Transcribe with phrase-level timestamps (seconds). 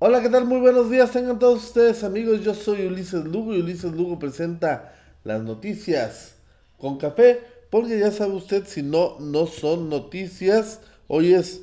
[0.00, 0.44] Hola, ¿qué tal?
[0.44, 2.44] Muy buenos días, tengan todos ustedes amigos.
[2.44, 6.36] Yo soy Ulises Lugo y Ulises Lugo presenta las noticias
[6.76, 10.78] con café, porque ya sabe usted, si no, no son noticias.
[11.08, 11.62] Hoy es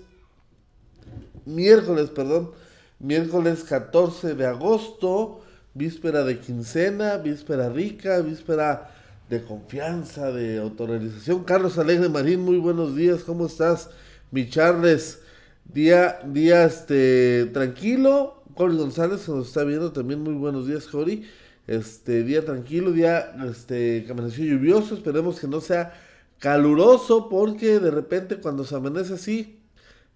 [1.45, 2.51] miércoles, perdón,
[2.99, 5.39] miércoles 14 de agosto,
[5.73, 8.91] víspera de quincena, víspera rica, víspera
[9.29, 11.45] de confianza, de autorización.
[11.45, 13.89] Carlos Alegre Marín, muy buenos días, ¿cómo estás?
[14.29, 15.19] Mi Charles,
[15.65, 18.43] día, día este, tranquilo.
[18.55, 21.25] Cory González nos está viendo también, muy buenos días, Cory.
[21.67, 25.93] Este, día tranquilo, día este, que amaneció lluvioso, esperemos que no sea
[26.39, 29.59] caluroso, porque de repente cuando se amanece así,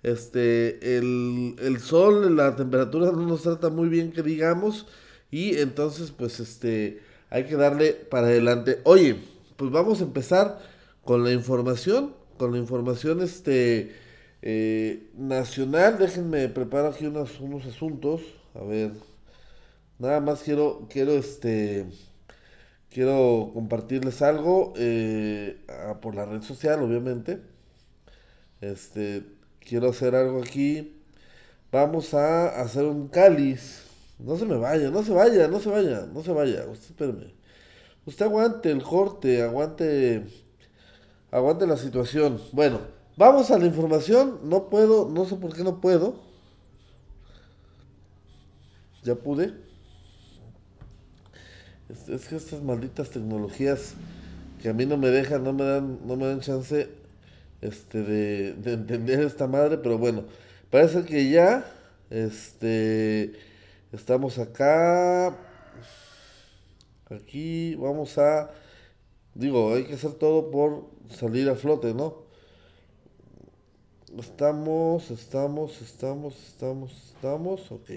[0.03, 4.85] este, el, el sol, la temperatura no nos trata muy bien, que digamos,
[5.31, 8.79] y entonces, pues, este, hay que darle para adelante.
[8.83, 9.17] Oye,
[9.57, 10.59] pues vamos a empezar
[11.03, 13.95] con la información, con la información este
[14.41, 15.97] eh, nacional.
[15.97, 18.21] Déjenme preparar aquí unos, unos asuntos.
[18.55, 18.91] A ver,
[19.99, 21.85] nada más quiero, quiero este,
[22.89, 25.57] quiero compartirles algo eh,
[26.01, 27.39] por la red social, obviamente.
[28.61, 29.23] Este,
[29.59, 31.01] quiero hacer algo aquí.
[31.71, 36.05] Vamos a hacer un cáliz no se me vaya, no se vaya, no se vaya,
[36.13, 36.65] no se vaya.
[36.69, 37.33] Usted espérame.
[38.05, 40.25] Usted aguante el corte, aguante.
[41.31, 42.41] Aguante la situación.
[42.51, 42.81] Bueno,
[43.19, 44.39] vamos a la información.
[44.43, 46.15] No puedo, no sé por qué no puedo.
[49.03, 49.53] Ya pude.
[51.89, 53.93] Es, que estas malditas tecnologías
[54.61, 56.89] que a mí no me dejan, no me dan, no me dan chance
[57.61, 60.23] este de, de entender esta madre, pero bueno,
[60.69, 61.65] parece que ya
[62.09, 63.33] este
[63.91, 65.35] Estamos acá.
[67.09, 68.51] Aquí vamos a...
[69.33, 72.28] Digo, hay que hacer todo por salir a flote, ¿no?
[74.17, 77.71] Estamos, estamos, estamos, estamos, estamos.
[77.71, 77.91] Ok.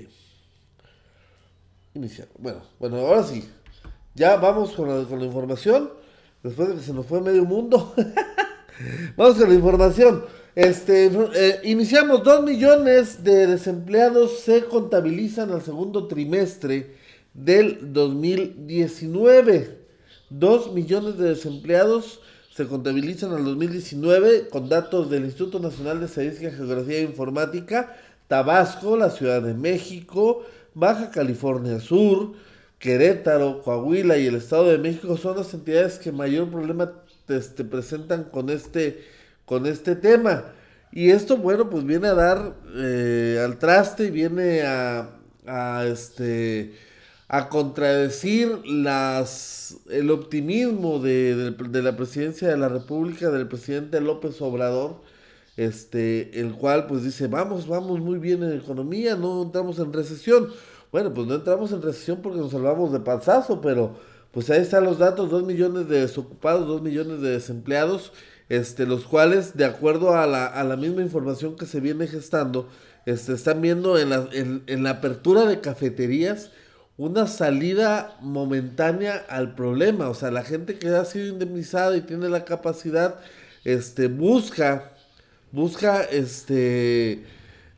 [1.94, 2.28] Iniciar.
[2.38, 3.48] Bueno, bueno, ahora sí.
[4.14, 5.90] Ya vamos con la, con la información.
[6.42, 7.94] Después de que se nos fue medio mundo.
[9.16, 10.24] vamos con la información.
[10.54, 16.94] Este, eh, iniciamos 2 millones de desempleados se contabilizan al segundo trimestre
[17.32, 19.78] del 2019.
[20.28, 22.20] 2 millones de desempleados
[22.54, 27.96] se contabilizan al 2019 con datos del Instituto Nacional de Estadística, Geografía e Informática,
[28.28, 32.32] Tabasco, la Ciudad de México, Baja California Sur,
[32.78, 36.92] Querétaro, Coahuila y el Estado de México son las entidades que mayor problema
[37.28, 39.02] este, presentan con este
[39.44, 40.44] con este tema.
[40.92, 45.10] Y esto, bueno, pues viene a dar eh, al traste, viene a,
[45.46, 46.74] a, este,
[47.32, 55.00] a contradecir las, el optimismo de, la presidencia de la República, del presidente López Obrador,
[55.56, 60.48] este, el cual pues dice, vamos, vamos muy bien en economía, no entramos en recesión.
[60.92, 63.96] Bueno, pues no entramos en recesión porque nos salvamos de pasazo, pero
[64.30, 68.12] pues ahí están los datos, dos millones de desocupados, dos millones de desempleados
[68.52, 72.68] este, los cuales, de acuerdo a la, a la misma información que se viene gestando,
[73.06, 76.50] este, están viendo en la, en, la apertura de cafeterías
[76.96, 80.08] una salida momentánea al problema.
[80.08, 83.16] O sea, la gente que ha sido indemnizada y tiene la capacidad,
[83.64, 84.92] este, busca,
[85.52, 87.24] busca, este,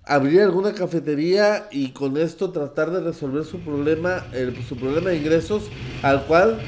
[0.04, 4.24] abrir alguna cafetería y con esto tratar de resolver su problema,
[4.68, 5.64] su problema de ingresos,
[6.02, 6.58] al cual,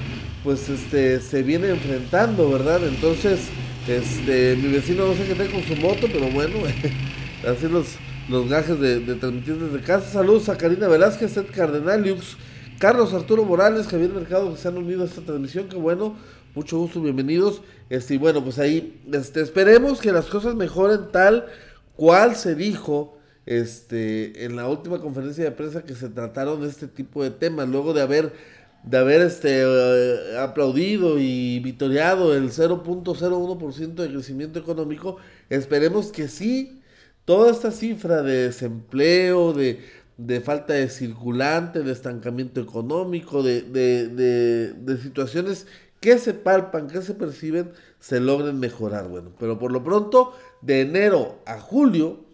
[0.45, 2.87] pues, este, se viene enfrentando, ¿verdad?
[2.87, 3.41] Entonces,
[3.89, 6.59] este, mi vecino no sé qué tenga con su moto, pero bueno,
[7.47, 7.97] así los,
[8.28, 10.10] los gajes de, transmitir desde casa.
[10.10, 12.37] Saludos a Karina Velázquez, Ed Cardenaliux,
[12.78, 15.69] Carlos Arturo Morales, Javier Mercado, que se han unido a esta transmisión.
[15.69, 16.16] Qué bueno,
[16.54, 17.62] mucho gusto, bienvenidos.
[17.88, 21.47] Este, y bueno, pues ahí, este, esperemos que las cosas mejoren tal
[21.94, 23.16] cual se dijo
[23.47, 27.69] este, en la última conferencia de prensa que se trataron de este tipo de temas,
[27.69, 35.16] luego de haber de haber este, eh, aplaudido y vitoreado el 0.01% de crecimiento económico,
[35.50, 36.81] esperemos que sí,
[37.26, 45.66] toda esta cifra de desempleo, de, falta de circulante, de estancamiento económico, de, de, situaciones
[46.01, 49.09] que se palpan, que se perciben, se logren mejorar.
[49.09, 52.24] Bueno, pero por lo pronto, de enero a julio,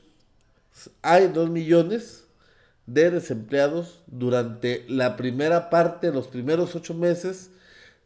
[1.00, 2.24] hay 2 millones
[2.86, 7.50] de desempleados durante la primera parte, los primeros ocho meses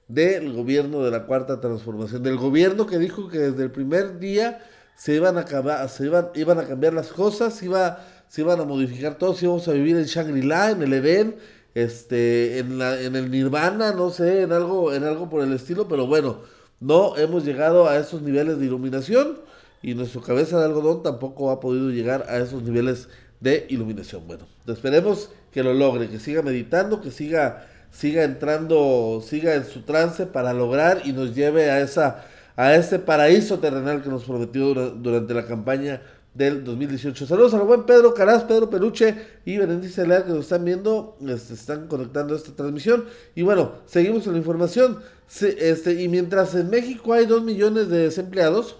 [0.06, 4.62] del gobierno de la cuarta transformación, del gobierno que dijo que desde el primer día
[4.96, 8.64] se iban a acabar, se iban, iban a cambiar las cosas, iba, se iban a
[8.64, 11.36] modificar todo, si íbamos a vivir en Shangri-La, en el Edén,
[11.74, 15.86] este, en, la, en el Nirvana, no sé, en algo, en algo por el estilo,
[15.86, 16.40] pero bueno,
[16.80, 19.38] no hemos llegado a esos niveles de iluminación
[19.82, 23.08] y nuestra cabeza de algodón tampoco ha podido llegar a esos niveles
[23.40, 24.26] de iluminación.
[24.26, 29.82] Bueno, esperemos que lo logre, que siga meditando, que siga, siga entrando, siga en su
[29.82, 32.24] trance para lograr y nos lleve a esa
[32.56, 36.02] a ese paraíso terrenal que nos prometió durante la campaña
[36.36, 37.26] del 2018.
[37.26, 39.14] Saludos al buen Pedro Caraz, Pedro Peluche
[39.44, 43.04] y Berenice Leal que nos están viendo, este, están conectando esta transmisión.
[43.34, 44.98] Y bueno, seguimos con la información.
[45.40, 48.76] este, y mientras en México hay 2 millones de desempleados,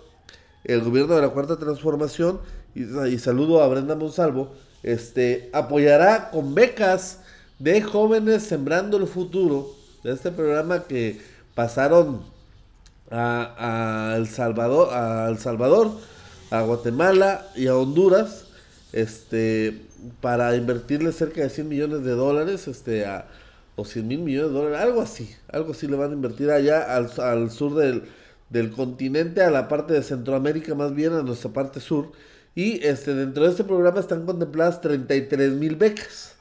[0.64, 2.40] el gobierno de la Cuarta Transformación,
[2.74, 4.52] y, saludo a Brenda Monsalvo,
[4.82, 7.20] este, apoyará con becas
[7.58, 9.70] de jóvenes sembrando el futuro
[10.04, 11.18] de este programa que
[11.54, 12.35] pasaron
[13.10, 15.92] a, a El Salvador, a Salvador
[16.50, 18.46] a Guatemala y a Honduras
[18.92, 19.82] este
[20.20, 23.26] para invertirle cerca de 100 millones de dólares este a,
[23.74, 26.94] o 100 mil millones de dólares, algo así, algo así le van a invertir allá
[26.96, 28.04] al, al sur del,
[28.48, 32.12] del, continente, a la parte de Centroamérica más bien, a nuestra parte sur.
[32.54, 36.36] Y este dentro de este programa están contempladas 33 mil becas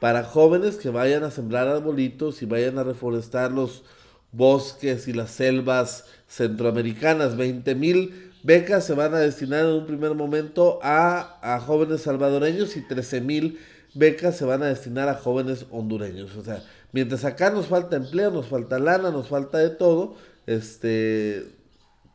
[0.00, 3.84] para jóvenes que vayan a sembrar arbolitos y vayan a reforestar los
[4.32, 7.36] bosques y las selvas centroamericanas.
[7.36, 12.80] 20 mil Becas se van a destinar en un primer momento a, jóvenes salvadoreños y
[12.82, 13.58] 13 mil
[13.94, 16.34] becas se van a destinar a jóvenes hondureños.
[16.36, 21.46] O sea, mientras acá nos falta empleo, nos falta lana, nos falta de todo, este,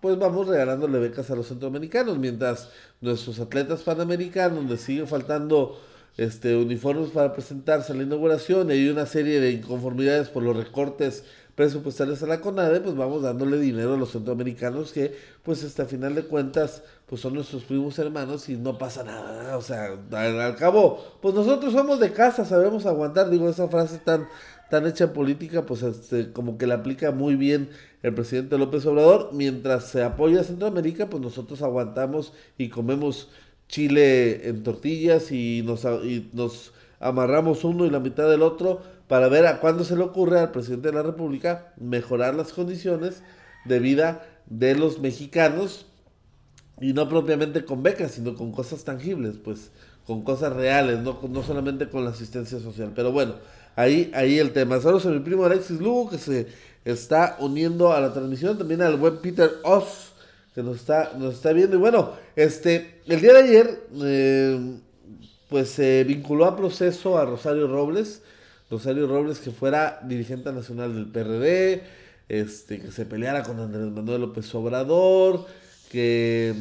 [0.01, 5.79] pues vamos regalándole becas a los centroamericanos, mientras nuestros atletas panamericanos les sigue faltando
[6.17, 10.57] este, uniformes para presentarse a la inauguración y hay una serie de inconformidades por los
[10.57, 11.23] recortes
[11.57, 16.13] presupuestales a la CONADE, pues vamos dándole dinero a los centroamericanos que, pues hasta final
[16.13, 19.57] de cuentas, pues son nuestros primos hermanos y no pasa nada.
[19.57, 23.31] O sea, al, cabo, pues nosotros somos de casa, sabemos aguantar.
[23.31, 24.27] Digo, esa frase tan,
[24.69, 27.71] tan hecha política, pues este, como que la aplica muy bien
[28.03, 29.31] el presidente López Obrador.
[29.33, 33.29] Mientras se apoya a Centroamérica, pues nosotros aguantamos y comemos
[33.67, 39.27] chile en tortillas y nos, y nos amarramos uno y la mitad del otro para
[39.27, 43.21] ver a cuándo se le ocurre al presidente de la República mejorar las condiciones
[43.65, 45.85] de vida de los mexicanos
[46.79, 49.71] y no propiamente con becas, sino con cosas tangibles, pues
[50.05, 52.91] con cosas reales, no, no solamente con la asistencia social.
[52.95, 53.35] Pero bueno,
[53.75, 54.79] ahí, ahí el tema.
[54.79, 56.47] Saludos a mi primo Alexis Lugo que se
[56.85, 60.13] está uniendo a la transmisión, también al buen Peter Oss
[60.57, 61.75] que nos está, nos está viendo.
[61.75, 64.79] Y bueno, este, el día de ayer, eh,
[65.49, 68.23] pues se vinculó a proceso a Rosario Robles,
[68.69, 71.83] Rosario Robles que fuera dirigente nacional del PRD,
[72.29, 75.45] este, que se peleara con Andrés Manuel López Obrador,
[75.89, 76.53] que,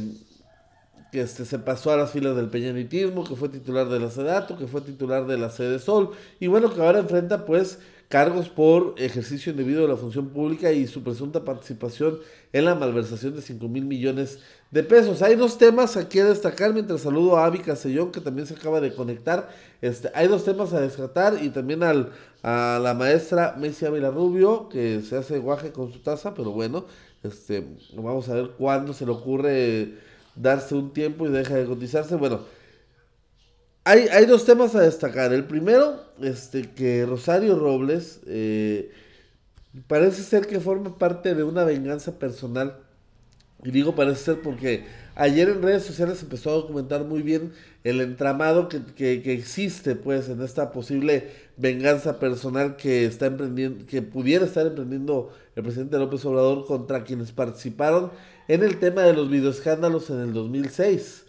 [1.10, 4.56] que este, se pasó a las filas del peñanitismo, que fue titular de la SEDATO,
[4.56, 8.94] que fue titular de la Sede Sol, y bueno, que ahora enfrenta pues cargos por
[8.98, 12.18] ejercicio indebido de la función pública y su presunta participación
[12.52, 14.38] en la malversación de 5 mil millones
[14.70, 15.22] de pesos.
[15.22, 18.80] Hay dos temas aquí a destacar mientras saludo a Avi Casellón que también se acaba
[18.80, 19.48] de conectar.
[19.82, 22.12] Este, hay dos temas a descartar y también al,
[22.42, 26.86] a la maestra Messi Ávila Rubio que se hace guaje con su taza, pero bueno,
[27.24, 29.94] este, vamos a ver cuándo se le ocurre
[30.36, 32.14] darse un tiempo y deja de cotizarse.
[32.14, 32.40] Bueno,
[33.86, 35.32] hay, hay dos temas a destacar.
[35.32, 38.90] El primero, este, que Rosario Robles eh,
[39.86, 42.78] parece ser que forma parte de una venganza personal
[43.64, 44.84] y digo parece ser porque
[45.14, 47.52] ayer en redes sociales empezó a documentar muy bien
[47.84, 54.02] el entramado que, que, existe pues en esta posible venganza personal que está emprendiendo, que
[54.02, 58.10] pudiera estar emprendiendo el presidente López Obrador contra quienes participaron
[58.48, 61.25] en el tema de los videoescándalos en el 2006.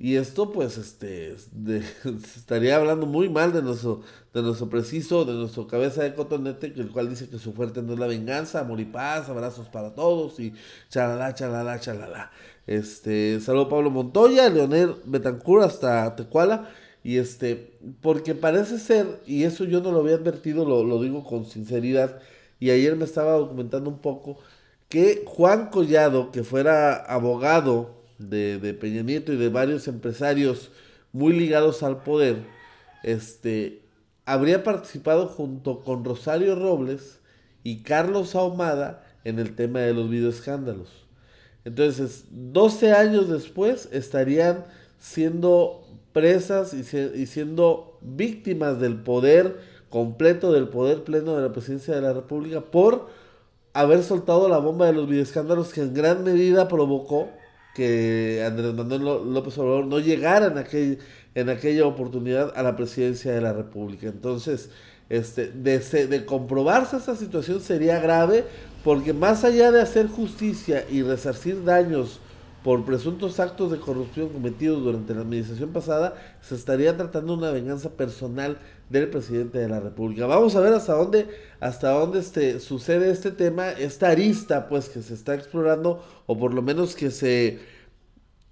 [0.00, 1.34] Y esto, pues, este,
[2.36, 4.02] estaría hablando muy mal de nuestro,
[4.32, 7.94] de nuestro preciso, de nuestro cabeza de cotonete, el cual dice que su fuerte no
[7.94, 10.54] es la venganza, amor y paz, abrazos para todos y
[10.88, 12.30] chalala, chalala, chalala.
[12.68, 16.70] Este, saludo Pablo Montoya, Leonel Betancur hasta Tecuala.
[17.02, 21.24] Y este, porque parece ser, y eso yo no lo había advertido, lo, lo digo
[21.24, 22.20] con sinceridad,
[22.60, 24.38] y ayer me estaba documentando un poco,
[24.88, 30.70] que Juan Collado, que fuera abogado de, de, Peña Nieto y de varios empresarios
[31.12, 32.44] muy ligados al poder,
[33.02, 33.82] este,
[34.24, 37.20] habría participado junto con Rosario Robles
[37.62, 41.06] y Carlos Ahumada en el tema de los videoescándalos.
[41.64, 44.64] Entonces, 12 años después estarían
[44.98, 49.60] siendo presas y, y, siendo víctimas del poder
[49.90, 53.08] completo, del poder pleno de la presidencia de la República por
[53.72, 57.28] haber soltado la bomba de los videoescándalos que en gran medida provocó
[57.78, 60.98] que Andrés Manuel López Obrador no llegara en, aquel,
[61.36, 64.08] en aquella oportunidad a la presidencia de la República.
[64.08, 64.70] Entonces,
[65.08, 68.44] este, de, de comprobarse esa situación sería grave
[68.82, 72.18] porque más allá de hacer justicia y resarcir daños
[72.64, 77.90] por presuntos actos de corrupción cometidos durante la administración pasada, se estaría tratando una venganza
[77.90, 78.58] personal
[78.90, 80.26] del presidente de la República.
[80.26, 81.26] Vamos a ver hasta dónde,
[81.60, 86.54] hasta dónde este, sucede este tema, esta arista, pues que se está explorando, o por
[86.54, 87.58] lo menos que se,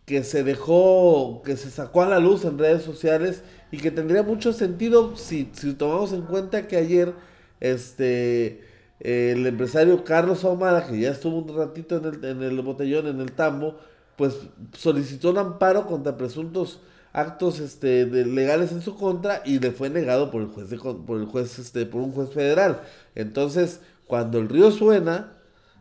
[0.04, 4.22] que se dejó, que se sacó a la luz en redes sociales y que tendría
[4.22, 7.14] mucho sentido si, si tomamos en cuenta que ayer,
[7.60, 8.64] este
[9.00, 13.20] el empresario Carlos Ahumada, que ya estuvo un ratito en el, en el botellón, en
[13.20, 13.76] el tambo,
[14.16, 14.34] pues
[14.72, 16.80] solicitó un amparo contra presuntos
[17.16, 21.18] actos este, legales en su contra y le fue negado por el juez de, por
[21.18, 22.82] el juez este, por un juez federal.
[23.14, 25.32] Entonces, cuando el río suena,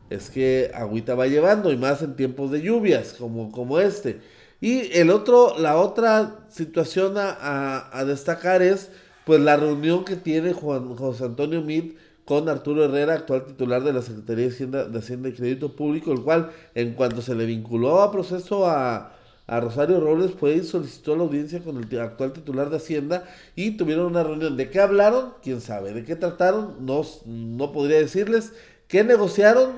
[0.09, 4.21] es que agüita va llevando y más en tiempos de lluvias como, como este.
[4.61, 8.89] Y el otro, la otra situación a, destacar es
[9.25, 13.91] pues la reunión que tiene Juan José Antonio Mit con Arturo Herrera, actual titular de
[13.91, 17.45] la Secretaría de Hacienda, de Hacienda y Crédito Público, el cual, en cuanto se le
[17.45, 19.11] vinculó a proceso a,
[19.47, 23.25] Rosario Robles, fue y solicitó la audiencia con el actual titular de Hacienda
[23.55, 24.57] y tuvieron una reunión.
[24.57, 25.33] ¿De qué hablaron?
[25.43, 25.93] ¿Quién sabe?
[25.93, 26.85] ¿De qué trataron?
[26.85, 28.53] No, no podría decirles.
[28.87, 29.73] ¿Qué negociaron?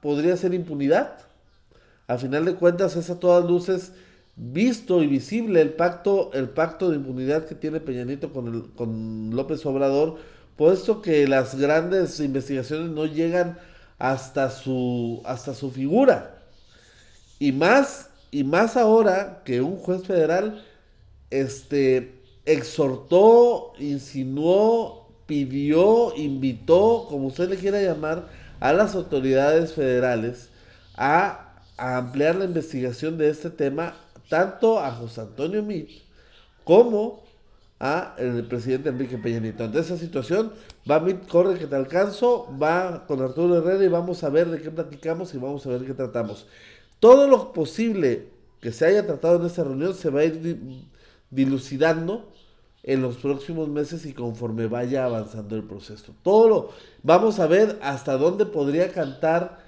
[0.00, 1.18] ¿Podría ser impunidad?
[2.06, 3.92] A final de cuentas es a todas luces
[4.36, 9.30] visto y visible el pacto, el pacto de impunidad que tiene Peña Nieto con, con
[9.34, 10.18] López Obrador
[10.56, 13.58] puesto que las grandes investigaciones no llegan
[13.98, 16.42] hasta su, hasta su figura.
[17.38, 20.64] Y más, y más ahora que un juez federal
[21.30, 28.26] este, exhortó, insinuó, pidió, invitó, como usted le quiera llamar,
[28.58, 30.48] a las autoridades federales
[30.96, 33.94] a, ampliar la investigación de este tema,
[34.28, 35.90] tanto a José Antonio Mit
[36.64, 37.22] como
[37.78, 39.62] a el presidente Enrique Peña Nieto.
[39.62, 40.52] Ante esa situación,
[40.90, 44.60] va Mit, corre que te alcanzo, va con Arturo Herrera y vamos a ver de
[44.60, 46.48] qué platicamos y vamos a ver qué tratamos.
[47.04, 48.28] Todo lo posible
[48.62, 50.56] que se haya tratado en esta reunión se va a ir
[51.28, 52.32] dilucidando
[52.82, 56.14] en los próximos meses y conforme vaya avanzando el proceso.
[56.22, 56.70] Todo lo
[57.02, 59.58] vamos a ver hasta dónde podría cantar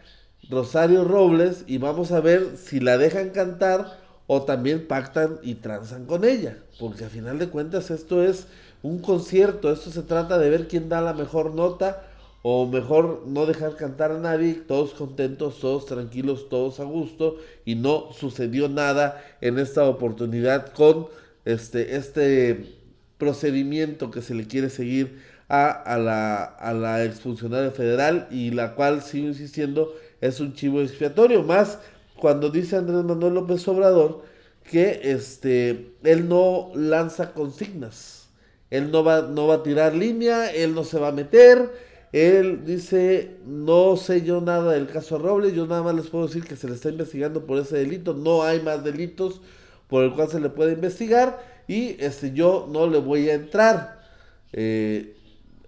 [0.49, 6.07] Rosario Robles y vamos a ver si la dejan cantar o también pactan y transan
[6.07, 8.47] con ella, porque a final de cuentas esto es
[8.83, 12.03] un concierto, esto se trata de ver quién da la mejor nota
[12.43, 17.75] o mejor no dejar cantar a nadie, todos contentos, todos tranquilos, todos a gusto y
[17.75, 21.09] no sucedió nada en esta oportunidad con
[21.45, 22.77] este, este
[23.19, 27.11] procedimiento que se le quiere seguir a, a, la, a la
[27.73, 31.79] federal y la cual, sigo insistiendo, es un chivo expiatorio, más
[32.17, 34.25] cuando dice Andrés Manuel López Obrador
[34.65, 38.29] que este, él no lanza consignas,
[38.71, 42.65] él no va, no va a tirar línea, él no se va a meter, él
[42.65, 46.57] dice, no sé yo nada del caso Robles, yo nada más les puedo decir que
[46.57, 49.41] se le está investigando por ese delito, no hay más delitos
[49.89, 54.03] por el cual se le puede investigar y este, yo no le voy a entrar.
[54.53, 55.17] Eh,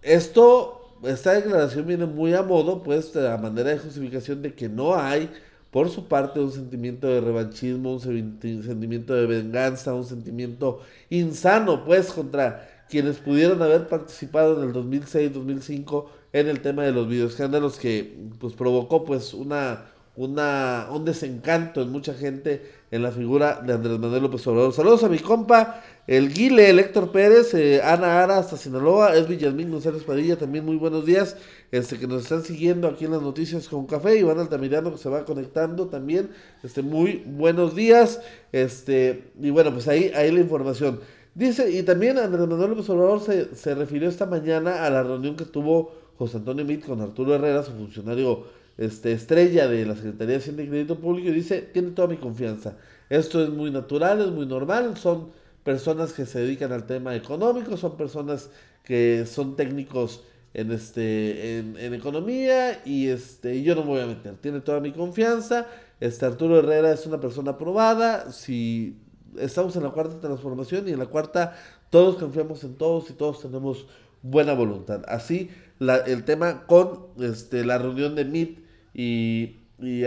[0.03, 4.69] esto, esta declaración viene muy a modo, pues, de la manera de justificación de que
[4.69, 5.31] no hay
[5.71, 10.81] por su parte un sentimiento de revanchismo, un sentimiento de venganza, un sentimiento
[11.11, 17.09] insano, pues, contra quienes pudieron haber participado en el 2006-2005 en el tema de los
[17.09, 23.61] videoescándalos que pues provocó pues una, una, un desencanto en mucha gente en la figura
[23.65, 24.73] de Andrés Manuel López Obrador.
[24.73, 29.29] Saludos a mi compa, el Guile, el Héctor Pérez, eh, Ana Ara hasta Sinaloa, es
[29.29, 31.37] Villamín González Padilla, también muy buenos días,
[31.71, 35.09] este que nos están siguiendo aquí en las noticias con café, Iván Altamirano que se
[35.09, 36.31] va conectando también,
[36.63, 38.21] este muy buenos días,
[38.53, 41.01] este, y bueno, pues ahí, ahí la información.
[41.35, 45.37] Dice, y también Andrés Manuel López Obrador se, se refirió esta mañana a la reunión
[45.37, 48.45] que tuvo José Antonio Mit con Arturo Herrera, su funcionario
[48.77, 52.17] este, estrella de la Secretaría de Hacienda y Crédito Público, y dice, tiene toda mi
[52.17, 52.77] confianza.
[53.09, 55.31] Esto es muy natural, es muy normal, son
[55.65, 58.51] personas que se dedican al tema económico, son personas
[58.83, 60.23] que son técnicos
[60.55, 64.37] en este en, economía y este yo no me voy a meter.
[64.37, 65.67] Tiene toda mi confianza.
[66.01, 68.33] Este Arturo Herrera es una persona aprobada.
[68.33, 68.97] Si
[69.39, 71.57] estamos en la cuarta transformación y en la cuarta
[71.91, 73.87] todos confiamos en todos y todos tenemos
[74.23, 79.55] buena voluntad así la, el tema con este la reunión de MIT y,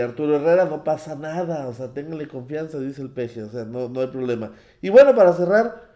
[0.00, 3.88] Arturo Herrera no pasa nada, o sea, ténganle confianza, dice el peje, o sea, no,
[3.88, 4.52] no hay problema.
[4.82, 5.92] Y bueno, para cerrar,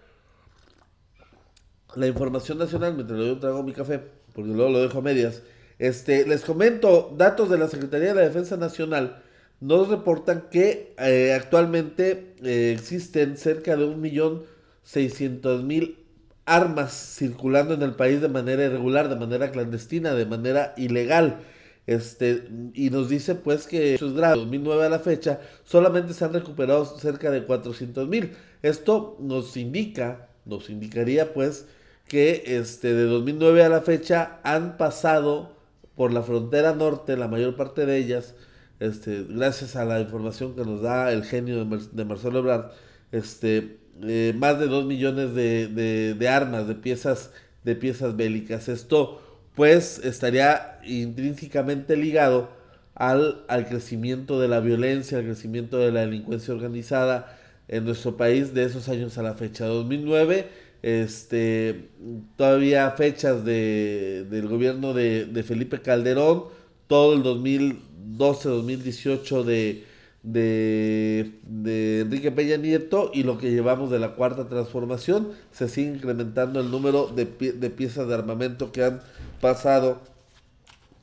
[1.94, 4.00] la información nacional, mientras yo trago mi café,
[4.32, 5.42] porque luego lo dejo a medias,
[5.78, 9.22] este, les comento, datos de la Secretaría de la Defensa Nacional
[9.60, 14.44] nos reportan que eh, actualmente eh, existen cerca de un millón
[14.82, 16.05] seiscientos mil
[16.46, 21.40] armas circulando en el país de manera irregular, de manera clandestina, de manera ilegal.
[21.86, 26.84] Este, y nos dice pues que de 2009 a la fecha solamente se han recuperado
[26.84, 28.32] cerca de 400 mil.
[28.62, 31.66] Esto nos indica, nos indicaría pues
[32.08, 35.56] que este, de 2009 a la fecha han pasado
[35.96, 38.34] por la frontera norte, la mayor parte de ellas,
[38.80, 42.70] este, gracias a la información que nos da el genio de, Marcelo Ebrard,
[43.12, 47.30] este, eh, más de 2 millones de, de, armas, de piezas,
[47.64, 48.68] de piezas bélicas.
[48.68, 49.22] Esto
[49.54, 52.50] pues estaría intrínsecamente ligado
[52.94, 57.38] al, al crecimiento de la violencia, al crecimiento de la delincuencia organizada
[57.68, 59.66] en nuestro país de esos años a la fecha.
[59.66, 60.48] 2009,
[60.82, 61.88] este,
[62.36, 66.44] todavía fechas de, del gobierno de, de Felipe Calderón,
[66.86, 69.84] todo el 2012, 2018 de
[70.26, 76.60] de, Enrique Peña Nieto y lo que llevamos de la cuarta transformación, se sigue incrementando
[76.60, 79.00] el número de, de piezas de armamento que han
[79.40, 80.00] pasado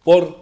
[0.04, 0.42] por,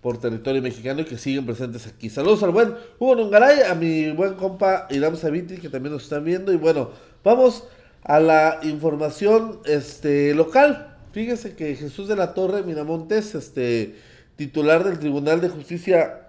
[0.00, 2.08] por territorio mexicano y que siguen presentes aquí.
[2.10, 6.24] Saludos al buen Hugo Nungaray, a mi buen compa Irán Saviti que también nos están
[6.24, 6.90] viendo y bueno,
[7.24, 7.64] vamos
[8.04, 10.96] a la información este, local.
[11.10, 13.96] Fíjese que Jesús de la Torre Miramontes, este
[14.36, 16.21] titular del Tribunal de Justicia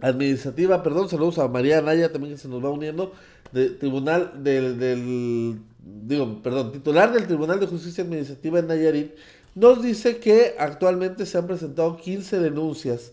[0.00, 3.12] administrativa, perdón, saludos a María Anaya también que se nos va uniendo,
[3.52, 9.12] de tribunal del, del, digo, perdón, titular del Tribunal de Justicia Administrativa en Nayarit,
[9.54, 13.12] nos dice que actualmente se han presentado 15 denuncias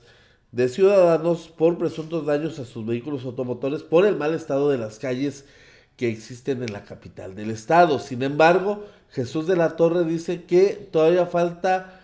[0.51, 4.99] de ciudadanos por presuntos daños a sus vehículos automotores por el mal estado de las
[4.99, 5.45] calles
[5.97, 7.97] que existen en la capital del estado.
[7.99, 12.01] Sin embargo, Jesús de la Torre dice que todavía falta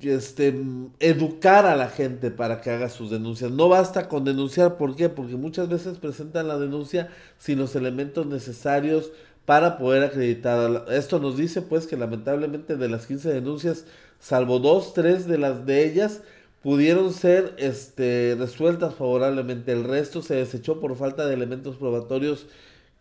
[0.00, 0.54] este,
[1.00, 3.50] educar a la gente para que haga sus denuncias.
[3.50, 5.08] No basta con denunciar, ¿por qué?
[5.08, 9.10] Porque muchas veces presentan la denuncia sin los elementos necesarios
[9.46, 10.86] para poder acreditar.
[10.90, 13.86] Esto nos dice pues que lamentablemente de las 15 denuncias,
[14.18, 16.20] salvo dos, tres de las de ellas
[16.62, 19.72] pudieron ser este, resueltas favorablemente.
[19.72, 22.46] El resto se desechó por falta de elementos probatorios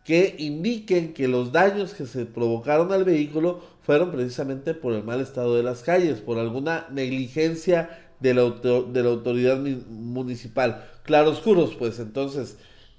[0.06, 5.20] que indiquen que los daños que se provocaron al vehículo fueron precisamente por el mal
[5.20, 7.90] estado de las calles, por alguna negligencia
[8.20, 10.86] de la, autoridad municipal.
[11.04, 12.58] Claroscuros, pues entonces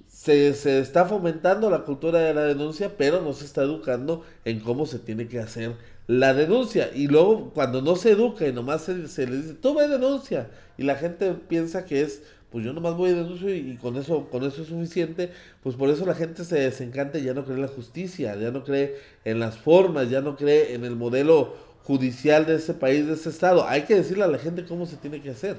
[0.09, 4.59] se, se, está fomentando la cultura de la denuncia, pero no se está educando en
[4.59, 5.75] cómo se tiene que hacer
[6.07, 6.91] la denuncia.
[6.93, 10.49] Y luego cuando no se educa y nomás se, se le dice, tú ve denuncia,
[10.77, 14.27] y la gente piensa que es pues yo nomás voy a denuncio y, con eso
[14.29, 15.31] con eso es suficiente,
[15.61, 18.51] pues por eso la gente se desencanta y ya no cree en la justicia, ya
[18.51, 23.05] no cree en las formas, ya no cree en el modelo judicial de ese país,
[23.05, 23.67] de ese estado.
[23.67, 25.57] Hay que decirle a la gente cómo se tiene que hacer.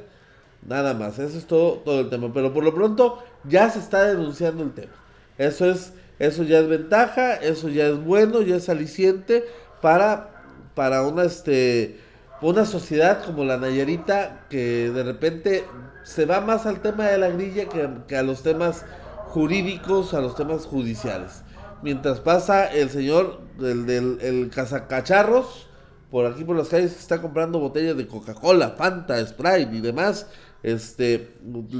[0.66, 2.32] Nada más, eso es todo, todo el tema.
[2.32, 4.92] Pero por lo pronto ya se está denunciando el tema.
[5.36, 9.44] Eso es, eso ya es ventaja, eso ya es bueno, ya es aliciente
[9.80, 10.42] para,
[10.74, 12.00] para una este
[12.40, 15.64] una sociedad como la Nayarita que de repente
[16.08, 18.86] se va más al tema de la grilla que, a los temas
[19.26, 21.42] jurídicos, a los temas judiciales.
[21.82, 25.66] Mientras pasa el señor del, del el cazacacharros,
[26.10, 30.26] por aquí por las calles, está comprando botellas de Coca-Cola, Fanta, Sprite y demás.
[30.62, 31.34] Este,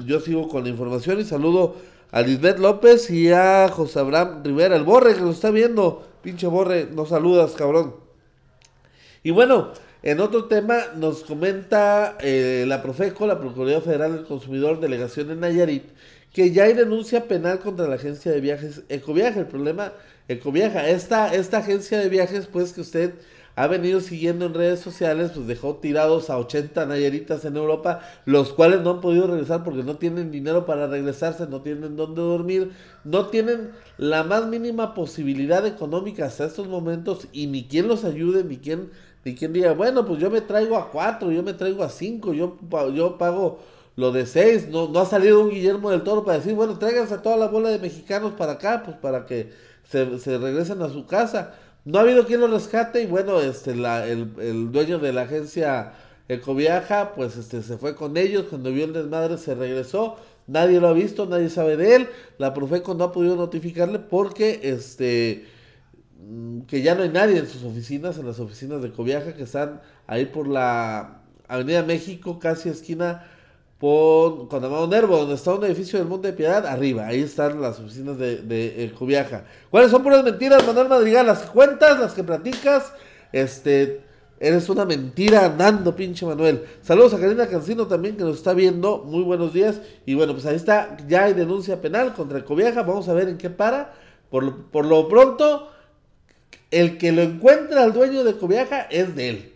[0.05, 1.77] yo sigo con la información y saludo
[2.11, 6.07] a Lisbeth López y a José Abraham Rivera, el Borre que nos está viendo.
[6.21, 7.97] Pinche Borre, nos saludas, cabrón.
[9.23, 14.81] Y bueno, en otro tema nos comenta eh, la Profeco, la Procuraduría Federal del Consumidor,
[14.81, 15.85] delegación en Nayarit,
[16.33, 19.41] que ya hay denuncia penal contra la agencia de viajes Ecoviaje.
[19.41, 19.93] El problema,
[20.29, 23.15] Ecoviaja, esta, esta agencia de viajes, pues que usted
[23.59, 28.53] ha venido siguiendo en redes sociales, pues dejó tirados a 80 nayaritas en Europa, los
[28.53, 32.71] cuales no han podido regresar porque no tienen dinero para regresarse, no tienen dónde dormir,
[33.03, 38.45] no tienen la más mínima posibilidad económica hasta estos momentos y ni quien los ayude,
[38.45, 38.91] ni quien
[39.25, 42.33] y quien diga, bueno, pues yo me traigo a cuatro, yo me traigo a cinco,
[42.33, 42.57] yo,
[42.95, 43.59] yo pago
[43.97, 44.69] lo de seis.
[44.69, 47.49] No, no ha salido un Guillermo del Toro para decir, bueno, tráiganse a toda la
[47.49, 49.51] bola de mexicanos para acá, pues para que
[49.85, 51.55] se, se regresen a su casa.
[51.85, 55.23] No ha habido quien lo rescate y bueno, este, la, el, el dueño de la
[55.23, 55.93] agencia
[56.29, 60.89] Ecoviaja, pues este, se fue con ellos, cuando vio el desmadre se regresó, nadie lo
[60.89, 65.47] ha visto, nadie sabe de él, la Profeco no ha podido notificarle porque este
[66.67, 69.81] que ya no hay nadie en sus oficinas, en las oficinas de Coviaja, que están
[70.07, 73.25] ahí por la Avenida México, casi esquina
[73.79, 77.61] por, con Amado Nervo, donde está un edificio del Monte de Piedad, arriba, ahí están
[77.63, 79.45] las oficinas de, de, eh, Coviaja.
[79.71, 81.27] ¿Cuáles son puras mentiras, Manuel Madrigal?
[81.27, 82.93] Las cuentas, las que platicas,
[83.33, 84.03] este,
[84.41, 86.65] eres una mentira andando, pinche Manuel.
[86.83, 90.45] Saludos a Karina Cancino también, que nos está viendo, muy buenos días, y bueno, pues
[90.47, 93.95] ahí está, ya hay denuncia penal contra Coviaja, vamos a ver en qué para,
[94.29, 95.78] por, por lo pronto
[96.71, 99.53] el que lo encuentra al dueño de Coviaja es de él.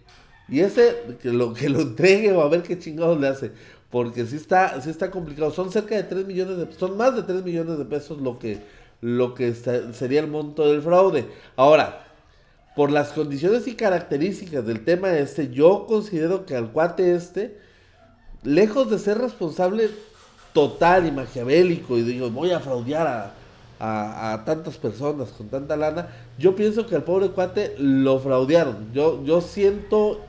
[0.49, 3.53] Y ese, que lo, entregue o a ver qué chingados le hace.
[3.91, 5.51] Porque sí está, sí está complicado.
[5.51, 8.59] Son cerca de 3 millones de son más de 3 millones de pesos lo que,
[9.01, 11.27] lo que sería el monto del fraude.
[11.57, 12.07] Ahora,
[12.75, 17.59] por las condiciones y características del tema este, yo considero que al cuate este,
[18.43, 19.91] lejos de ser responsable
[20.55, 23.35] total y maquiavélico, y digo, voy a fraudear a,
[23.85, 26.07] a, tantas personas con tanta lana,
[26.39, 28.93] yo pienso que al pobre cuate lo fraudearon.
[28.93, 30.21] Yo, yo siento,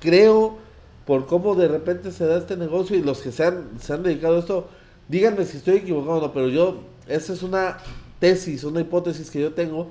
[0.00, 0.56] creo,
[1.04, 4.02] por cómo de repente se da este negocio y los que se han, se han
[4.02, 4.68] dedicado a esto,
[5.06, 7.76] díganme si estoy equivocado o no, pero yo, esa es una
[8.20, 9.88] tesis, una hipótesis que yo tengo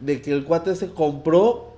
[0.00, 1.72] de que el cuate se compró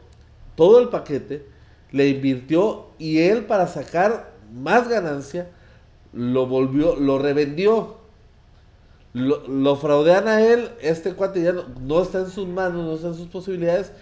[0.56, 1.46] todo el paquete,
[1.90, 5.48] le invirtió y él para sacar más ganancia
[6.12, 7.97] lo volvió, lo revendió.
[9.12, 13.08] Lo, lo fraudean a él, este cuate ya no, está en sus manos, no está
[13.08, 13.92] en sus posibilidades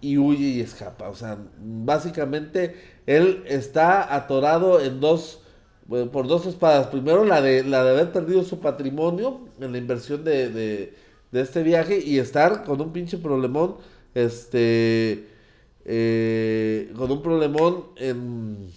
[0.00, 1.08] y huye y escapa.
[1.08, 2.76] O sea, básicamente
[3.06, 5.40] él está atorado en dos,
[5.88, 6.88] por dos espadas.
[6.88, 10.92] Primero la de, la de haber perdido su patrimonio en la inversión de
[11.30, 13.76] de este viaje y estar con un pinche problemón,
[14.14, 15.28] este,
[15.84, 18.68] eh, con un problemón en,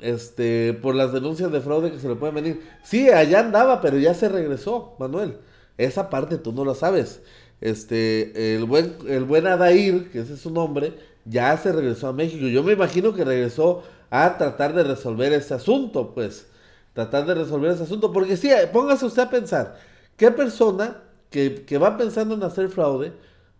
[0.00, 2.60] este, por las denuncias de fraude que se le pueden venir.
[2.82, 5.36] Sí, allá andaba, pero ya se regresó, Manuel.
[5.78, 7.22] Esa parte tú no la sabes.
[7.60, 12.12] Este, el buen, el buen Adair, que ese es su nombre, ya se regresó a
[12.12, 12.46] México.
[12.46, 16.46] Yo me imagino que regresó a tratar de resolver ese asunto, pues.
[16.94, 18.12] Tratar de resolver ese asunto.
[18.12, 19.76] Porque sí, póngase usted a pensar,
[20.16, 23.12] ¿qué persona que, va pensando en hacer fraude,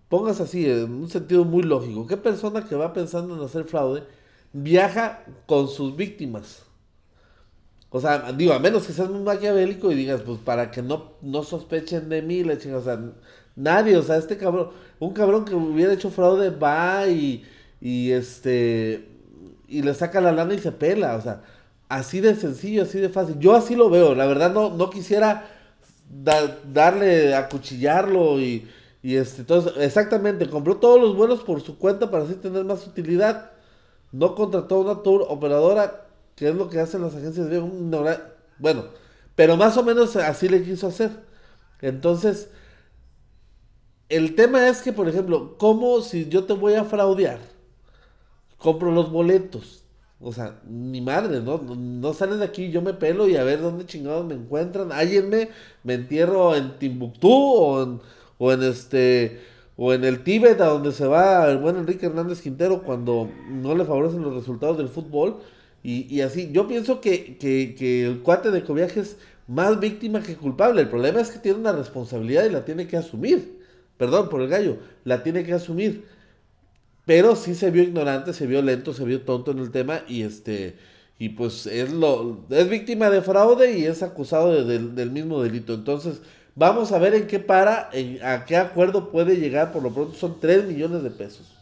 [0.08, 4.02] pongas así, en un sentido muy lógico, ¿qué persona que va pensando en hacer fraude
[4.52, 6.62] viaja con sus víctimas?
[7.90, 11.14] O sea, digo, a menos que seas muy maquiavélico y digas, pues para que no,
[11.22, 13.00] no sospechen de mí, la o sea,
[13.56, 17.44] nadie, o sea, este cabrón, un cabrón que hubiera hecho fraude va y,
[17.80, 19.08] y este,
[19.68, 21.42] y le saca la lana y se pela, o sea,
[21.88, 23.38] así de sencillo, así de fácil.
[23.40, 25.48] Yo así lo veo, la verdad no, no quisiera
[26.08, 28.68] darle, acuchillarlo y,
[29.02, 32.86] y este, entonces, exactamente, compró todos los vuelos por su cuenta para así tener más
[32.86, 33.50] utilidad.
[34.12, 37.60] No contrató una tour operadora, que es lo que hacen las agencias de
[38.58, 38.84] bueno,
[39.34, 41.10] pero más o menos así le quiso hacer.
[41.80, 42.50] Entonces,
[44.08, 47.40] el tema es que, por ejemplo, ¿cómo si yo te voy a fraudear?
[48.58, 49.80] Compro los boletos
[50.22, 51.58] o sea, ni madre, ¿no?
[51.58, 54.92] No sales de aquí, yo me pelo y a ver dónde chingados me encuentran.
[54.92, 55.48] Állenme,
[55.82, 58.00] me entierro en Timbuktu o en,
[58.38, 59.40] o en este
[59.82, 63.74] o en el Tíbet a donde se va el buen Enrique Hernández Quintero cuando no
[63.74, 65.38] le favorecen los resultados del fútbol.
[65.82, 69.16] Y, así, yo pienso que, que, el cuate de Coviaje es
[69.46, 70.82] más víctima que culpable.
[70.82, 73.58] El problema es que tiene una responsabilidad y la tiene que asumir.
[73.96, 76.04] Perdón por el gallo, la tiene que asumir.
[77.06, 80.24] Pero sí se vio ignorante, se vio lento, se vio tonto en el tema y
[80.24, 80.76] este
[81.18, 85.72] y pues es lo es víctima de fraude y es acusado del mismo delito.
[85.72, 86.20] Entonces,
[86.60, 89.72] vamos a ver en qué para, en, a qué acuerdo puede llegar.
[89.72, 91.56] Por lo pronto son 3 millones de pesos.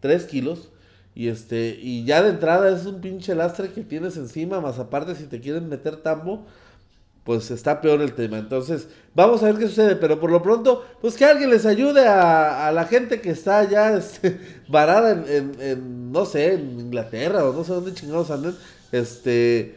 [0.00, 0.68] 3 kilos.
[1.14, 5.16] Y este, y ya de entrada es un pinche lastre que tienes encima, más aparte
[5.16, 6.46] si te quieren meter tambo,
[7.24, 8.38] pues está peor el tema.
[8.38, 12.06] Entonces, vamos a ver qué sucede, pero por lo pronto, pues que alguien les ayude
[12.06, 17.64] a, la gente que está ya este, varada en, no sé, en Inglaterra o no
[17.64, 18.54] sé dónde chingados andan,
[18.92, 19.76] este,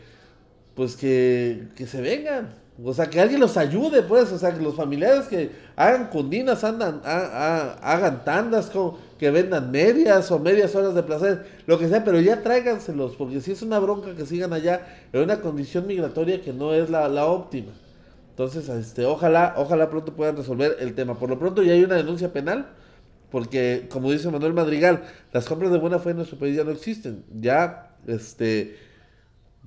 [0.75, 2.62] pues que, que se vengan.
[2.81, 6.63] O sea, que alguien los ayude, pues, o sea, que los familiares que hagan cundinas,
[6.63, 8.71] andan, hagan tandas,
[9.19, 13.41] que vendan medias o medias horas de placer, lo que sea, pero ya tráiganselos, porque
[13.41, 17.07] si es una bronca que sigan allá en una condición migratoria que no es la,
[17.09, 17.73] la óptima.
[18.31, 21.13] Entonces, este, ojalá, ojalá pronto puedan resolver el tema.
[21.19, 22.69] Por lo pronto ya hay una denuncia penal,
[23.29, 26.71] porque, como dice Manuel Madrigal, las compras de buena fe en nuestro país ya no
[26.71, 27.23] existen.
[27.39, 28.75] Ya, este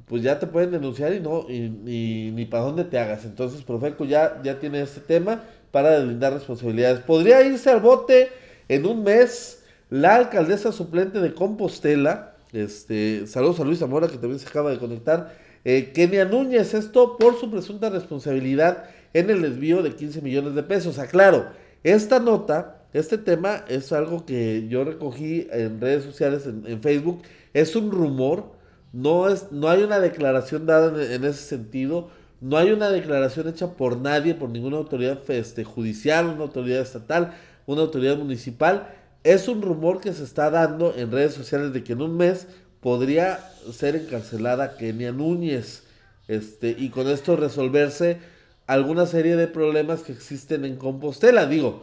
[0.09, 3.25] pues ya te pueden denunciar y no, y, ni para dónde te hagas.
[3.25, 5.43] Entonces, Profeco ya, ya tiene este tema
[5.73, 7.01] para deslindar responsabilidades.
[7.01, 8.29] Podría irse al bote
[8.69, 14.39] en un mes la alcaldesa suplente de Compostela, este, saludos a Luis Zamora que también
[14.39, 19.83] se acaba de conectar, eh, Kenia Núñez, esto por su presunta responsabilidad en el desvío
[19.83, 20.99] de 15 millones de pesos.
[20.99, 21.47] Aclaro,
[21.83, 27.75] esta nota, este tema es algo que yo recogí en redes sociales, en Facebook, es
[27.75, 28.56] un rumor,
[28.93, 32.11] no, es, no hay una declaración dada en, ese sentido.
[32.41, 37.35] No hay una declaración hecha por nadie, por ninguna autoridad este, judicial, una autoridad estatal,
[37.67, 38.95] una autoridad municipal.
[39.25, 42.47] Es un rumor que se está dando en redes sociales de que en un mes
[42.81, 43.41] podría
[43.73, 45.85] ser encarcelada Kenia Núñez.
[46.29, 48.19] Este, y con esto resolverse
[48.67, 51.47] alguna serie de problemas que existen en Compostela.
[51.47, 51.83] Digo,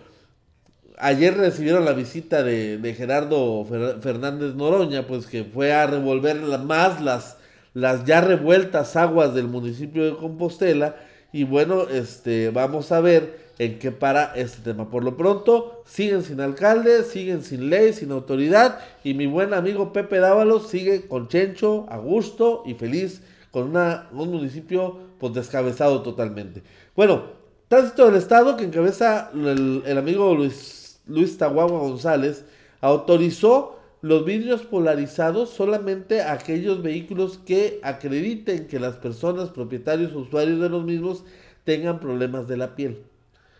[0.97, 7.37] ayer recibieron la visita de, Gerardo Fernández Noroña, pues que fue a revolver más las,
[7.73, 10.95] las ya revueltas aguas del municipio de Compostela.
[11.31, 14.89] Y bueno, este, vamos a ver en qué para este tema.
[14.89, 18.79] Por lo pronto, siguen sin alcalde, siguen sin ley, sin autoridad.
[19.03, 24.09] Y mi buen amigo Pepe Dávalos sigue con Chencho, a gusto y feliz, con una,
[24.11, 26.63] un municipio pues descabezado totalmente.
[26.95, 27.23] Bueno,
[27.67, 32.45] tránsito del Estado que encabeza el, el amigo Luis, Luis Tahuagua González,
[32.81, 40.59] autorizó los vidrios polarizados solamente a aquellos vehículos que acrediten que las personas, propietarios usuarios
[40.59, 41.23] de los mismos
[41.63, 43.03] tengan problemas de la piel.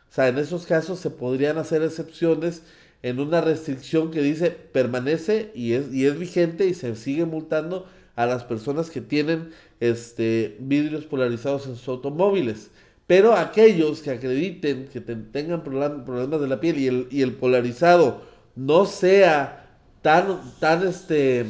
[0.09, 2.63] O sea, en esos casos se podrían hacer excepciones
[3.01, 7.87] en una restricción que dice permanece y es, y es vigente y se sigue multando
[8.15, 12.69] a las personas que tienen este, vidrios polarizados en sus automóviles.
[13.07, 18.21] Pero aquellos que acrediten que tengan problemas de la piel y el, polarizado
[18.55, 21.45] no sea tan, tan, este,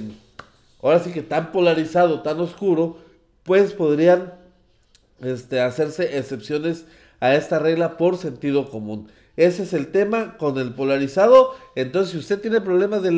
[0.81, 2.97] ahora sí que tan polarizado, tan oscuro,
[3.43, 4.33] pues podrían
[5.21, 6.85] este, hacerse excepciones
[7.19, 9.09] a esta regla por sentido común.
[9.35, 11.55] Ese es el tema con el polarizado.
[11.75, 13.11] Entonces, si usted tiene problemas de,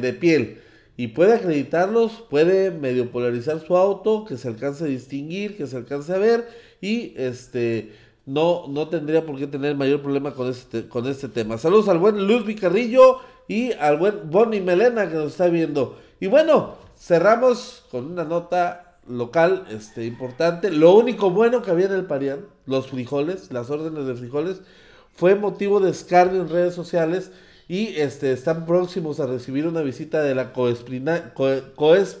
[0.00, 0.60] de, piel
[0.96, 5.76] y puede acreditarlos, puede medio polarizar su auto, que se alcance a distinguir, que se
[5.76, 6.48] alcance a ver
[6.82, 7.94] y este
[8.26, 11.56] no, no tendría por qué tener mayor problema con este, con este tema.
[11.56, 15.98] Saludos al buen Luz Vicarrillo y al buen Bonnie Melena que nos está viendo.
[16.20, 20.70] Y bueno, cerramos con una nota local este, importante.
[20.70, 24.60] Lo único bueno que había en el Parián, los frijoles, las órdenes de frijoles,
[25.14, 27.32] fue motivo de escarnio en redes sociales
[27.68, 32.18] y este, están próximos a recibir una visita de la Coesprina, Coes,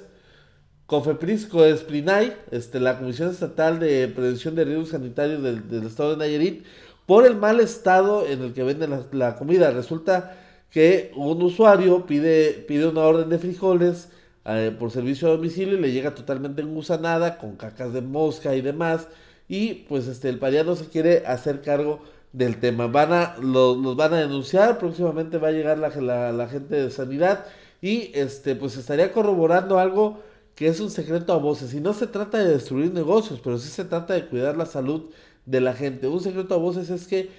[0.92, 6.66] Cofepris Coesprinay, este, la Comisión Estatal de Prevención de Riesgos Sanitarios del, Estado de Nayarit,
[7.06, 9.70] por el mal estado en el que venden la, la comida.
[9.70, 10.36] Resulta
[10.70, 14.10] que un usuario pide, pide una orden de frijoles,
[14.44, 18.60] eh, por servicio a domicilio y le llega totalmente engusanada, con cacas de mosca y
[18.60, 19.08] demás.
[19.48, 22.00] Y pues este, el pariano se quiere hacer cargo
[22.34, 22.86] del tema.
[22.86, 27.46] Van a, los van a denunciar, próximamente va a llegar la, la, gente de sanidad
[27.80, 30.20] y este, pues estaría corroborando algo
[30.54, 31.74] que es un secreto a voces.
[31.74, 35.10] Y no se trata de destruir negocios, pero sí se trata de cuidar la salud
[35.46, 36.08] de la gente.
[36.08, 37.30] Un secreto a voces es que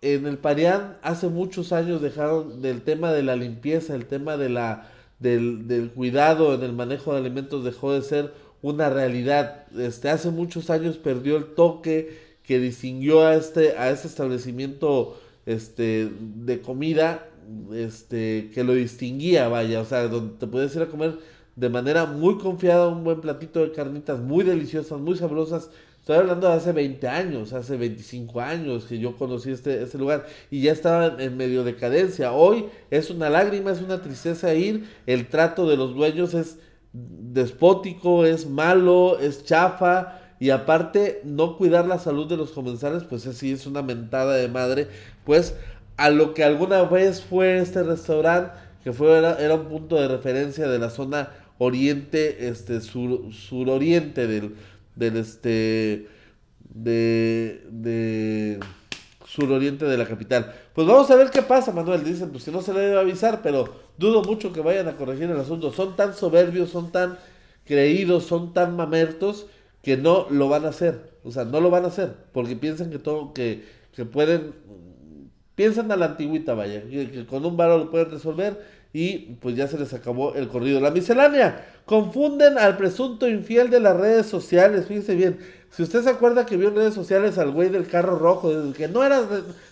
[0.00, 4.48] en el Parián hace muchos años dejaron del tema de la limpieza, el tema de
[4.48, 4.90] la
[5.22, 9.66] del, cuidado en el manejo de alimentos dejó de ser una realidad.
[9.78, 16.10] Este, hace muchos años perdió el toque que distinguió a este, a este establecimiento este,
[16.20, 17.28] de comida,
[17.72, 21.18] este, que lo distinguía, vaya, o sea, donde te puedes ir a comer
[21.56, 25.70] de manera muy confiada un buen platito de carnitas muy deliciosas, muy sabrosas,
[26.02, 30.26] Estoy hablando de hace 20 años, hace 25 años que yo conocí este, este lugar
[30.50, 32.32] y ya estaba en medio decadencia.
[32.32, 34.90] Hoy es una lágrima, es una tristeza ir.
[35.06, 36.58] El trato de los dueños es
[36.92, 43.24] despótico, es malo, es chafa y aparte no cuidar la salud de los comensales, pues
[43.28, 44.88] así es una mentada de madre.
[45.24, 45.54] Pues
[45.96, 50.66] a lo que alguna vez fue este restaurante, que fue, era, un punto de referencia
[50.66, 51.30] de la zona
[51.62, 54.54] oriente, este sur, suroriente del
[54.94, 56.06] del este
[56.74, 58.60] de, de
[59.26, 60.54] suroriente de la capital.
[60.74, 62.04] Pues vamos a ver qué pasa, Manuel.
[62.04, 65.30] Dicen, pues que no se le debe avisar, pero dudo mucho que vayan a corregir
[65.30, 65.72] el asunto.
[65.72, 67.18] Son tan soberbios, son tan
[67.64, 69.46] creídos, son tan mamertos
[69.82, 71.12] que no lo van a hacer.
[71.24, 74.52] O sea, no lo van a hacer porque piensan que todo, que, que pueden,
[75.54, 79.68] piensan a la antigüita, vaya, que, con un varo lo pueden resolver y pues ya
[79.68, 80.80] se les acabó el corrido.
[80.80, 85.38] La miscelánea, confunden al presunto infiel de las redes sociales, fíjense bien.
[85.70, 88.88] Si usted se acuerda que vio en redes sociales al güey del carro rojo, que
[88.88, 89.24] no eras,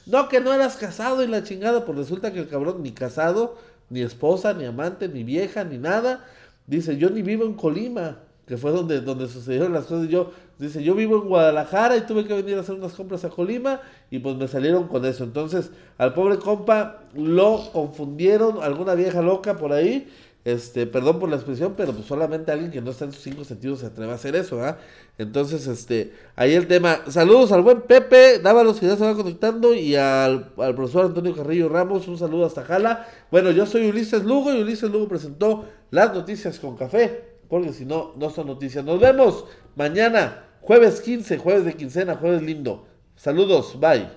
[0.07, 3.59] no, que no eras casado y la chingada, pues resulta que el cabrón ni casado,
[3.91, 6.25] ni esposa, ni amante, ni vieja, ni nada.
[6.67, 10.09] Dice, yo ni vivo en Colima, que fue donde, donde sucedieron las cosas.
[10.09, 13.31] Yo, dice, yo vivo en Guadalajara y tuve que venir a hacer unas compras a
[13.31, 15.25] Colima y pues me salieron con eso.
[15.25, 20.09] Entonces, al pobre compa lo confundieron, alguna vieja loca por ahí.
[20.43, 23.45] Este, perdón por la expresión, pero pues solamente alguien que no está en sus cinco
[23.45, 24.79] sentidos se atreve a hacer eso, ¿verdad?
[25.19, 27.01] Entonces, este, ahí el tema.
[27.09, 31.37] Saludos al buen Pepe, Dávalos que ya se va conectando, y al, al profesor Antonio
[31.37, 33.07] Carrillo Ramos, un saludo hasta Jala.
[33.31, 37.85] Bueno, yo soy Ulises Lugo y Ulises Lugo presentó las noticias con café porque si
[37.85, 38.85] no, no son noticias.
[38.85, 39.45] Nos vemos
[39.75, 42.87] mañana, jueves 15, jueves de quincena, jueves lindo.
[43.17, 44.09] Saludos, bye.